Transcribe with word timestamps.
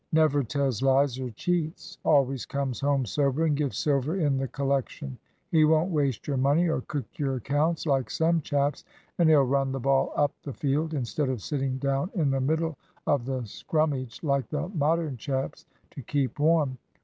Never 0.11 0.41
tells 0.41 0.81
lies, 0.81 1.19
or 1.19 1.29
cheats. 1.29 1.99
Always 2.03 2.47
comes 2.47 2.79
home 2.79 3.05
sober 3.05 3.45
and 3.45 3.55
gives 3.55 3.77
silver 3.77 4.15
in 4.17 4.35
the 4.39 4.47
collection. 4.47 5.19
He 5.51 5.63
won't 5.63 5.91
waste 5.91 6.25
your 6.25 6.37
money 6.37 6.67
or 6.67 6.81
cook 6.81 7.05
your 7.17 7.35
accounts, 7.35 7.85
like 7.85 8.09
some 8.09 8.41
chaps; 8.41 8.83
and 9.19 9.29
he'll 9.29 9.43
run 9.43 9.71
the 9.71 9.79
ball 9.79 10.11
up 10.15 10.31
the 10.41 10.53
field, 10.53 10.95
instead 10.95 11.29
of 11.29 11.43
sitting 11.43 11.77
down 11.77 12.09
in 12.15 12.31
the 12.31 12.41
middle 12.41 12.79
of 13.05 13.25
the 13.25 13.45
scrummage 13.45 14.23
like 14.23 14.49
the 14.49 14.69
Modern 14.69 15.17
chaps 15.17 15.67
to 15.91 16.01
keep 16.01 16.39
warm. 16.39 16.79